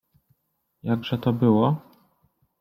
[0.83, 1.81] Jakże to było?…